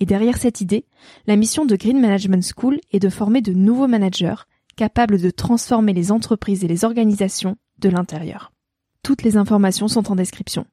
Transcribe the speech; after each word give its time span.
et 0.00 0.06
derrière 0.06 0.38
cette 0.38 0.62
idée, 0.62 0.86
la 1.26 1.36
mission 1.36 1.66
de 1.66 1.76
Green 1.76 2.00
Management 2.00 2.42
School 2.56 2.80
est 2.90 2.98
de 2.98 3.10
former 3.10 3.42
de 3.42 3.52
nouveaux 3.52 3.86
managers 3.86 4.46
capables 4.76 5.20
de 5.20 5.30
transformer 5.30 5.92
les 5.92 6.10
entreprises 6.10 6.64
et 6.64 6.68
les 6.68 6.84
organisations 6.86 7.56
de 7.78 7.90
l'intérieur. 7.90 8.50
Toutes 9.02 9.22
les 9.22 9.36
informations 9.36 9.88
sont 9.88 10.10
en 10.10 10.16
description. 10.16 10.66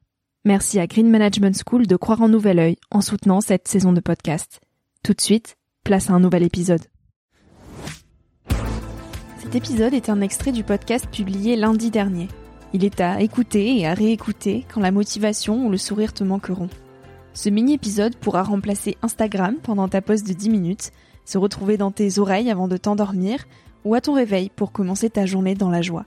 Merci 0.46 0.78
à 0.78 0.86
Green 0.86 1.10
Management 1.10 1.60
School 1.66 1.86
de 1.86 1.96
croire 1.96 2.22
en 2.22 2.28
nouvel 2.28 2.58
œil 2.58 2.76
en 2.90 3.02
soutenant 3.02 3.42
cette 3.42 3.68
saison 3.68 3.92
de 3.92 4.00
podcast. 4.00 4.60
Tout 5.02 5.12
de 5.12 5.20
suite, 5.20 5.56
place 5.84 6.08
à 6.08 6.14
un 6.14 6.20
nouvel 6.20 6.42
épisode. 6.42 6.84
Cet 9.40 9.54
épisode 9.54 9.92
est 9.92 10.08
un 10.08 10.22
extrait 10.22 10.52
du 10.52 10.64
podcast 10.64 11.06
publié 11.10 11.56
lundi 11.56 11.90
dernier. 11.90 12.28
Il 12.72 12.84
est 12.84 13.00
à 13.00 13.20
écouter 13.20 13.78
et 13.78 13.86
à 13.86 13.94
réécouter 13.94 14.64
quand 14.72 14.80
la 14.80 14.90
motivation 14.90 15.66
ou 15.66 15.70
le 15.70 15.78
sourire 15.78 16.14
te 16.14 16.24
manqueront. 16.24 16.68
Ce 17.34 17.48
mini-épisode 17.48 18.16
pourra 18.16 18.42
remplacer 18.42 18.96
Instagram 19.02 19.56
pendant 19.62 19.88
ta 19.88 20.02
pause 20.02 20.24
de 20.24 20.32
10 20.32 20.50
minutes, 20.50 20.90
se 21.24 21.38
retrouver 21.38 21.76
dans 21.76 21.90
tes 21.90 22.18
oreilles 22.18 22.50
avant 22.50 22.68
de 22.68 22.76
t'endormir 22.76 23.46
ou 23.84 23.94
à 23.94 24.00
ton 24.00 24.14
réveil 24.14 24.50
pour 24.54 24.72
commencer 24.72 25.10
ta 25.10 25.26
journée 25.26 25.54
dans 25.54 25.70
la 25.70 25.82
joie. 25.82 26.04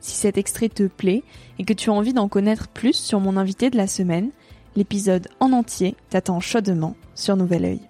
Si 0.00 0.16
cet 0.16 0.38
extrait 0.38 0.68
te 0.68 0.86
plaît 0.86 1.22
et 1.58 1.64
que 1.64 1.72
tu 1.72 1.90
as 1.90 1.94
envie 1.94 2.12
d'en 2.12 2.28
connaître 2.28 2.68
plus 2.68 2.94
sur 2.94 3.20
mon 3.20 3.36
invité 3.36 3.70
de 3.70 3.76
la 3.76 3.86
semaine, 3.86 4.30
l'épisode 4.76 5.28
en 5.40 5.52
entier 5.52 5.96
t'attend 6.10 6.40
chaudement 6.40 6.96
sur 7.14 7.36
Nouvel 7.36 7.64
Oeil. 7.64 7.80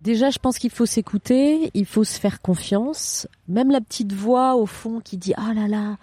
Déjà, 0.00 0.30
je 0.30 0.38
pense 0.38 0.58
qu'il 0.58 0.70
faut 0.70 0.86
s'écouter, 0.86 1.70
il 1.74 1.86
faut 1.86 2.04
se 2.04 2.20
faire 2.20 2.40
confiance. 2.40 3.26
Même 3.48 3.70
la 3.70 3.80
petite 3.80 4.12
voix 4.12 4.54
au 4.54 4.66
fond 4.66 5.00
qui 5.00 5.16
dit 5.16 5.34
ah 5.36 5.52
là 5.54 5.66
là, 5.66 5.96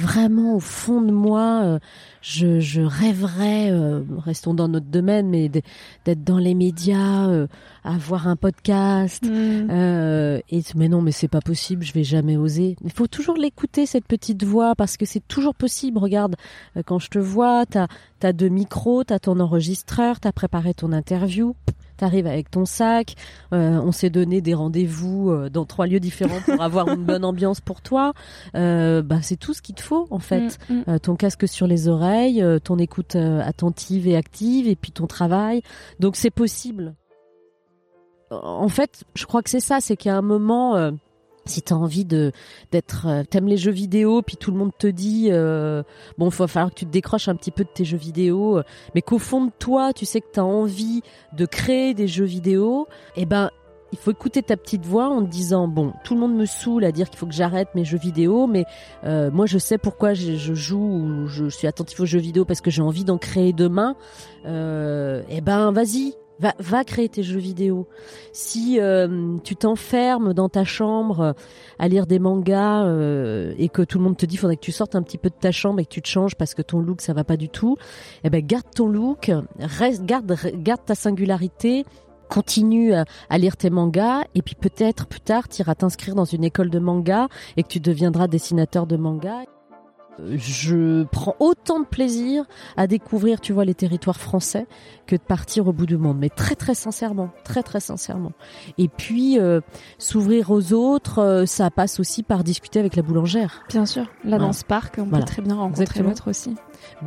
vraiment 0.00 0.56
au 0.56 0.60
fond 0.60 1.00
de 1.02 1.12
moi, 1.12 1.62
euh, 1.62 1.78
je, 2.22 2.60
je 2.60 2.80
rêverais, 2.80 3.70
euh, 3.70 4.02
restons 4.18 4.54
dans 4.54 4.68
notre 4.68 4.86
domaine, 4.86 5.28
mais 5.28 5.48
d'être 5.48 6.24
dans 6.24 6.38
les 6.38 6.54
médias, 6.54 7.28
euh, 7.28 7.46
avoir 7.84 8.26
un 8.26 8.36
podcast. 8.36 9.24
Mm. 9.24 10.40
et 10.50 10.62
mais 10.74 10.88
non, 10.88 11.02
mais 11.02 11.12
c'est 11.12 11.28
pas 11.28 11.40
possible, 11.40 11.84
je 11.84 11.92
vais 11.92 12.04
jamais 12.04 12.36
oser. 12.36 12.76
Il 12.82 12.92
faut 12.92 13.06
toujours 13.06 13.36
l'écouter 13.36 13.86
cette 13.86 14.06
petite 14.06 14.44
voix 14.44 14.74
parce 14.74 14.96
que 14.96 15.04
c'est 15.04 15.26
toujours 15.26 15.54
possible. 15.54 15.98
Regarde, 15.98 16.36
quand 16.86 16.98
je 16.98 17.08
te 17.08 17.18
vois, 17.18 17.66
t'as 17.66 17.86
as 18.22 18.32
deux 18.32 18.48
micros, 18.48 19.04
t'as 19.04 19.18
ton 19.18 19.38
enregistreur, 19.40 20.20
t'as 20.20 20.32
préparé 20.32 20.74
ton 20.74 20.92
interview 20.92 21.54
t'arrives 22.00 22.26
avec 22.26 22.50
ton 22.50 22.64
sac, 22.64 23.14
euh, 23.52 23.78
on 23.78 23.92
s'est 23.92 24.08
donné 24.08 24.40
des 24.40 24.54
rendez-vous 24.54 25.30
euh, 25.30 25.50
dans 25.50 25.66
trois 25.66 25.86
lieux 25.86 26.00
différents 26.00 26.40
pour 26.40 26.62
avoir 26.62 26.88
une 26.88 27.04
bonne 27.04 27.24
ambiance 27.24 27.60
pour 27.60 27.82
toi. 27.82 28.14
Euh, 28.54 29.02
bah, 29.02 29.18
c'est 29.22 29.36
tout 29.36 29.52
ce 29.52 29.60
qu'il 29.60 29.74
te 29.74 29.82
faut 29.82 30.06
en 30.10 30.18
fait. 30.18 30.58
Mm, 30.70 30.92
mm. 30.94 31.00
ton 31.00 31.14
casque 31.14 31.46
sur 31.46 31.66
les 31.66 31.88
oreilles, 31.88 32.42
ton 32.64 32.78
écoute 32.78 33.16
attentive 33.16 34.08
et 34.08 34.16
active, 34.16 34.66
et 34.66 34.76
puis 34.76 34.92
ton 34.92 35.06
travail. 35.06 35.62
Donc 35.98 36.16
c'est 36.16 36.30
possible. 36.30 36.94
En 38.30 38.68
fait, 38.68 39.04
je 39.14 39.26
crois 39.26 39.42
que 39.42 39.50
c'est 39.50 39.60
ça, 39.60 39.80
c'est 39.80 39.96
qu'il 39.96 40.08
y 40.08 40.12
a 40.12 40.16
un 40.16 40.22
moment 40.22 40.92
si 41.46 41.62
t'as 41.62 41.74
envie 41.74 42.04
de 42.04 42.32
d'être 42.70 43.06
euh, 43.06 43.22
t'aimes 43.28 43.48
les 43.48 43.56
jeux 43.56 43.70
vidéo 43.70 44.22
puis 44.22 44.36
tout 44.36 44.50
le 44.50 44.58
monde 44.58 44.72
te 44.76 44.86
dit 44.86 45.28
euh, 45.30 45.82
bon 46.18 46.28
il 46.28 46.36
va 46.36 46.46
falloir 46.46 46.70
que 46.70 46.78
tu 46.78 46.86
te 46.86 46.90
décroches 46.90 47.28
un 47.28 47.36
petit 47.36 47.50
peu 47.50 47.64
de 47.64 47.70
tes 47.72 47.84
jeux 47.84 47.96
vidéo 47.96 48.58
euh, 48.58 48.62
mais 48.94 49.02
qu'au 49.02 49.18
fond 49.18 49.46
de 49.46 49.52
toi 49.58 49.92
tu 49.92 50.04
sais 50.04 50.20
que 50.20 50.28
t'as 50.32 50.42
envie 50.42 51.02
de 51.32 51.46
créer 51.46 51.94
des 51.94 52.08
jeux 52.08 52.24
vidéo 52.24 52.86
et 53.16 53.22
eh 53.22 53.26
ben 53.26 53.50
il 53.92 53.98
faut 53.98 54.12
écouter 54.12 54.40
ta 54.40 54.56
petite 54.56 54.86
voix 54.86 55.08
en 55.08 55.24
te 55.24 55.28
disant 55.28 55.66
bon 55.66 55.92
tout 56.04 56.14
le 56.14 56.20
monde 56.20 56.36
me 56.36 56.46
saoule 56.46 56.84
à 56.84 56.92
dire 56.92 57.10
qu'il 57.10 57.18
faut 57.18 57.26
que 57.26 57.34
j'arrête 57.34 57.74
mes 57.74 57.84
jeux 57.84 57.98
vidéo 57.98 58.46
mais 58.46 58.64
moi 59.02 59.46
je 59.46 59.58
sais 59.58 59.78
pourquoi 59.78 60.14
je, 60.14 60.54
joue 60.54 60.78
ou 60.78 61.26
je 61.26 61.48
suis 61.48 61.66
attentif 61.66 61.98
aux 61.98 62.06
jeux 62.06 62.20
vidéo 62.20 62.44
parce 62.44 62.60
que 62.60 62.70
j'ai 62.70 62.82
envie 62.82 63.04
d'en 63.04 63.18
créer 63.18 63.52
demain. 63.52 63.96
Et 64.44 65.38
eh 65.38 65.40
ben 65.40 65.72
vas-y 65.72 66.14
Va, 66.40 66.54
va 66.58 66.84
créer 66.84 67.08
tes 67.08 67.22
jeux 67.22 67.38
vidéo. 67.38 67.86
Si 68.32 68.80
euh, 68.80 69.36
tu 69.44 69.56
t'enfermes 69.56 70.32
dans 70.32 70.48
ta 70.48 70.64
chambre 70.64 71.20
euh, 71.20 71.32
à 71.78 71.86
lire 71.86 72.06
des 72.06 72.18
mangas 72.18 72.84
euh, 72.84 73.52
et 73.58 73.68
que 73.68 73.82
tout 73.82 73.98
le 73.98 74.04
monde 74.04 74.16
te 74.16 74.24
dit 74.24 74.38
faudrait 74.38 74.56
que 74.56 74.62
tu 74.62 74.72
sortes 74.72 74.96
un 74.96 75.02
petit 75.02 75.18
peu 75.18 75.28
de 75.28 75.34
ta 75.34 75.52
chambre 75.52 75.80
et 75.80 75.84
que 75.84 75.90
tu 75.90 76.00
te 76.00 76.08
changes 76.08 76.36
parce 76.36 76.54
que 76.54 76.62
ton 76.62 76.80
look 76.80 77.02
ça 77.02 77.12
va 77.12 77.24
pas 77.24 77.36
du 77.36 77.50
tout, 77.50 77.76
eh 78.24 78.30
ben 78.30 78.44
garde 78.44 78.64
ton 78.74 78.88
look, 78.88 79.30
reste, 79.58 80.04
garde, 80.04 80.34
garde 80.54 80.84
ta 80.84 80.94
singularité, 80.94 81.84
continue 82.30 82.94
à, 82.94 83.04
lire 83.38 83.56
tes 83.56 83.68
mangas 83.68 84.22
et 84.34 84.40
puis 84.40 84.54
peut-être 84.54 85.06
plus 85.06 85.20
tard 85.20 85.48
tu 85.48 85.60
iras 85.60 85.74
t'inscrire 85.74 86.14
dans 86.14 86.24
une 86.24 86.44
école 86.44 86.70
de 86.70 86.78
manga 86.78 87.28
et 87.56 87.62
que 87.62 87.68
tu 87.68 87.80
deviendras 87.80 88.28
dessinateur 88.28 88.86
de 88.86 88.96
manga 88.96 89.42
je 90.18 91.04
prends 91.04 91.36
autant 91.40 91.80
de 91.80 91.86
plaisir 91.86 92.44
à 92.76 92.86
découvrir, 92.86 93.40
tu 93.40 93.52
vois, 93.52 93.64
les 93.64 93.74
territoires 93.74 94.18
français 94.18 94.66
que 95.06 95.16
de 95.16 95.20
partir 95.20 95.66
au 95.68 95.72
bout 95.72 95.86
du 95.86 95.96
monde. 95.96 96.18
Mais 96.18 96.28
très, 96.28 96.54
très 96.54 96.74
sincèrement, 96.74 97.30
très, 97.44 97.62
très 97.62 97.80
sincèrement. 97.80 98.32
Et 98.78 98.88
puis, 98.88 99.38
euh, 99.38 99.60
s'ouvrir 99.98 100.50
aux 100.50 100.72
autres, 100.72 101.18
euh, 101.20 101.46
ça 101.46 101.70
passe 101.70 102.00
aussi 102.00 102.22
par 102.22 102.44
discuter 102.44 102.78
avec 102.78 102.96
la 102.96 103.02
boulangère. 103.02 103.64
Bien 103.68 103.86
sûr. 103.86 104.06
Là, 104.24 104.38
dans 104.38 104.52
ce 104.52 104.64
parc, 104.64 104.96
on 104.98 105.06
peut 105.06 105.20
très 105.20 105.42
bien 105.42 105.56
rencontrer 105.56 106.02
l'autre 106.02 106.30
aussi. 106.30 106.54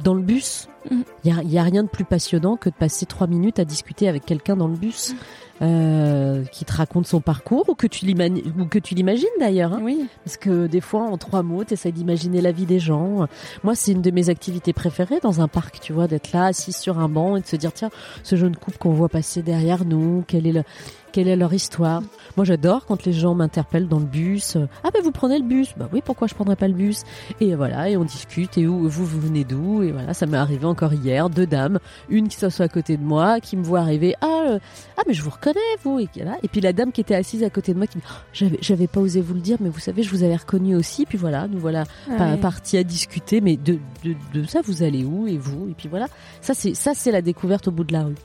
Dans 0.03 0.13
le 0.13 0.21
bus, 0.21 0.67
il 0.91 0.97
mm. 0.97 1.43
n'y 1.45 1.57
a, 1.57 1.63
rien 1.63 1.83
de 1.83 1.89
plus 1.89 2.05
passionnant 2.05 2.57
que 2.57 2.69
de 2.69 2.75
passer 2.75 3.05
trois 3.05 3.27
minutes 3.27 3.59
à 3.59 3.65
discuter 3.65 4.07
avec 4.07 4.25
quelqu'un 4.25 4.55
dans 4.55 4.67
le 4.67 4.75
bus. 4.75 5.15
Euh, 5.61 6.43
qui 6.45 6.65
te 6.65 6.73
raconte 6.73 7.05
son 7.05 7.21
parcours 7.21 7.69
ou 7.69 7.75
que 7.75 7.85
tu 7.85 8.05
l'imagines 8.05 9.27
d'ailleurs. 9.39 9.73
Hein. 9.73 9.81
oui. 9.83 10.07
Parce 10.25 10.35
que 10.35 10.65
des 10.65 10.81
fois, 10.81 11.03
en 11.03 11.17
trois 11.17 11.43
mots, 11.43 11.63
tu 11.63 11.73
essaies 11.73 11.91
d'imaginer 11.91 12.41
la 12.41 12.51
vie 12.51 12.65
des 12.65 12.79
gens. 12.79 13.27
Moi, 13.63 13.75
c'est 13.75 13.91
une 13.91 14.01
de 14.01 14.11
mes 14.11 14.29
activités 14.29 14.73
préférées 14.73 15.19
dans 15.21 15.41
un 15.41 15.47
parc, 15.47 15.79
tu 15.79 15.93
vois, 15.93 16.07
d'être 16.07 16.31
là, 16.31 16.45
assis 16.45 16.73
sur 16.73 16.97
un 16.97 17.07
banc 17.07 17.37
et 17.37 17.41
de 17.41 17.45
se 17.45 17.55
dire, 17.55 17.71
tiens, 17.71 17.91
ce 18.23 18.35
jeune 18.35 18.55
couple 18.55 18.77
qu'on 18.77 18.93
voit 18.93 19.09
passer 19.09 19.43
derrière 19.43 19.85
nous, 19.85 20.23
quel 20.27 20.47
est 20.47 20.53
le, 20.53 20.63
quelle 21.13 21.27
est 21.29 21.35
leur 21.37 21.53
histoire. 21.53 22.01
Moi, 22.35 22.43
j'adore 22.43 22.85
quand 22.85 23.05
les 23.05 23.13
gens 23.13 23.35
m'interpellent 23.35 23.87
dans 23.87 23.99
le 23.99 24.05
bus. 24.05 24.57
Ah 24.83 24.89
ben 24.91 25.01
vous 25.01 25.11
prenez 25.11 25.37
le 25.37 25.45
bus 25.45 25.69
Bah 25.77 25.87
oui, 25.93 26.01
pourquoi 26.03 26.27
je 26.27 26.33
prendrais 26.33 26.55
pas 26.55 26.67
le 26.67 26.73
bus 26.73 27.03
Et 27.39 27.55
voilà, 27.55 27.87
et 27.87 27.95
on 27.95 28.03
discute. 28.03 28.57
Et 28.57 28.67
où 28.67 28.89
vous, 28.89 29.05
vous 29.05 29.21
venez 29.21 29.43
d'où 29.43 29.83
Et 29.83 29.91
voilà, 29.91 30.13
ça 30.13 30.25
m'est 30.25 30.37
arrivé 30.37 30.65
encore 30.65 30.91
hier. 30.91 31.29
Deux 31.29 31.45
dames, 31.45 31.79
une 32.09 32.27
qui 32.27 32.35
s'assoit 32.35 32.65
à 32.65 32.69
côté 32.69 32.97
de 32.97 33.03
moi, 33.03 33.39
qui 33.39 33.55
me 33.55 33.63
voit 33.63 33.81
arriver. 33.81 34.15
Ah, 34.21 34.45
euh, 34.47 34.59
ah 34.97 35.03
mais 35.07 35.13
je 35.13 35.21
vous 35.21 35.29
reconnais 35.29 35.59
vous. 35.83 35.99
Et, 35.99 36.09
là, 36.23 36.37
et 36.41 36.47
puis 36.47 36.61
la 36.61 36.73
dame 36.73 36.91
qui 36.91 37.01
était 37.01 37.15
assise 37.15 37.43
à 37.43 37.49
côté 37.51 37.73
de 37.73 37.77
moi 37.77 37.85
qui 37.85 37.97
me 37.97 38.01
dit, 38.01 38.07
j'avais, 38.33 38.57
j'avais 38.61 38.87
pas 38.87 38.99
osé 38.99 39.21
vous 39.21 39.35
le 39.35 39.39
dire, 39.39 39.57
mais 39.61 39.69
vous 39.69 39.79
savez, 39.79 40.01
je 40.01 40.09
vous 40.09 40.23
avais 40.23 40.35
reconnu 40.35 40.75
aussi. 40.75 41.05
Puis 41.05 41.19
voilà, 41.19 41.47
nous 41.47 41.59
voilà 41.59 41.83
ah 42.09 42.35
partis 42.41 42.77
à 42.77 42.83
discuter. 42.83 43.39
Mais 43.39 43.55
de, 43.55 43.77
de, 44.03 44.15
de 44.33 44.43
ça, 44.47 44.61
vous 44.65 44.81
allez 44.81 45.05
où 45.05 45.27
Et 45.27 45.37
vous 45.37 45.67
Et 45.69 45.75
puis 45.77 45.89
voilà, 45.89 46.07
ça 46.41 46.55
c'est 46.55 46.73
ça 46.73 46.93
c'est 46.95 47.11
la 47.11 47.21
découverte 47.21 47.67
au 47.67 47.71
bout 47.71 47.83
de 47.83 47.93
la 47.93 48.03
rue 48.03 48.15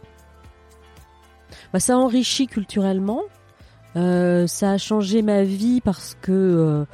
bah, 1.73 1.81
ça 1.81 1.99
enrichit 1.99 2.47
culturellement. 2.47 3.23
Euh, 3.97 4.47
ça 4.47 4.73
a 4.73 4.79
changé 4.79 5.23
ma 5.23 5.43
vie 5.43 5.81
parce 5.81 6.17
que 6.21 6.33
euh, 6.33 6.85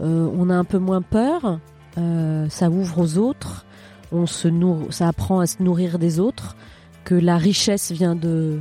euh, 0.00 0.30
on 0.36 0.50
a 0.50 0.54
un 0.54 0.64
peu 0.64 0.78
moins 0.78 1.02
peur. 1.02 1.58
ça 1.96 2.70
ouvre 2.70 2.98
aux 2.98 3.18
autres. 3.18 3.66
On 4.10 4.26
se 4.26 4.48
ça 4.90 5.08
apprend 5.08 5.40
à 5.40 5.46
se 5.46 5.62
nourrir 5.62 5.98
des 5.98 6.20
autres. 6.20 6.56
Que 7.04 7.14
la 7.14 7.36
richesse 7.36 7.90
vient 7.90 8.14
de 8.14 8.60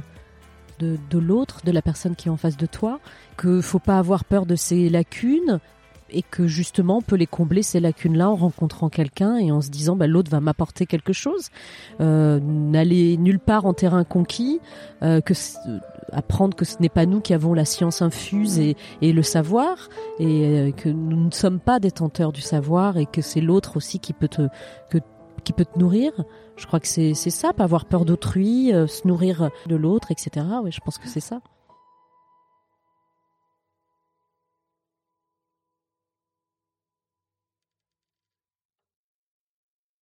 de, 0.79 1.19
l'autre, 1.19 1.61
de 1.63 1.71
la 1.71 1.83
personne 1.83 2.15
qui 2.15 2.27
est 2.27 2.31
en 2.31 2.37
face 2.37 2.57
de 2.57 2.65
toi. 2.65 2.99
Que 3.37 3.61
faut 3.61 3.79
pas 3.79 3.99
avoir 3.99 4.25
peur 4.25 4.47
de 4.47 4.55
ses 4.55 4.89
lacunes 4.89 5.59
et 6.11 6.23
que 6.23 6.47
justement 6.47 6.97
on 6.97 7.01
peut 7.01 7.15
les 7.15 7.27
combler 7.27 7.63
ces 7.63 7.79
lacunes-là 7.79 8.29
en 8.29 8.35
rencontrant 8.35 8.89
quelqu'un 8.89 9.37
et 9.37 9.51
en 9.51 9.61
se 9.61 9.69
disant 9.69 9.95
bah, 9.95 10.07
l'autre 10.07 10.31
va 10.31 10.39
m'apporter 10.39 10.85
quelque 10.85 11.13
chose. 11.13 11.49
Euh, 11.99 12.39
N'aller 12.41 13.17
nulle 13.17 13.39
part 13.39 13.65
en 13.65 13.73
terrain 13.73 14.03
conquis, 14.03 14.59
euh, 15.03 15.21
que 15.21 15.33
apprendre 16.11 16.55
que 16.55 16.65
ce 16.65 16.77
n'est 16.79 16.89
pas 16.89 17.05
nous 17.05 17.21
qui 17.21 17.33
avons 17.33 17.53
la 17.53 17.65
science 17.65 18.01
infuse 18.01 18.59
et, 18.59 18.75
le 19.01 19.23
savoir 19.23 19.89
et 20.19 20.45
euh, 20.45 20.71
que 20.71 20.89
nous 20.89 21.25
ne 21.25 21.31
sommes 21.31 21.59
pas 21.59 21.79
détenteurs 21.79 22.31
du 22.31 22.41
savoir 22.41 22.97
et 22.97 23.05
que 23.05 23.21
c'est 23.21 23.41
l'autre 23.41 23.77
aussi 23.77 23.99
qui 23.99 24.13
peut 24.13 24.27
te 24.27 24.47
qui 25.43 25.53
peut 25.53 25.65
te 25.65 25.79
nourrir. 25.79 26.11
Je 26.55 26.67
crois 26.67 26.79
que 26.79 26.87
c'est 26.87 27.13
ça, 27.13 27.53
pas 27.53 27.63
avoir 27.63 27.85
peur 27.85 28.05
d'autrui, 28.05 28.73
euh, 28.73 28.85
se 28.87 29.07
nourrir 29.07 29.49
de 29.67 29.75
l'autre, 29.75 30.11
etc. 30.11 30.45
Oui, 30.63 30.71
je 30.71 30.79
pense 30.79 30.97
que 30.97 31.07
c'est 31.07 31.19
ça. 31.19 31.41